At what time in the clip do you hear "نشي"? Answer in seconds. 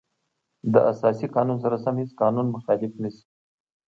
3.03-3.25